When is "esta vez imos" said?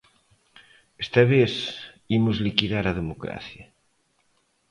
1.03-2.37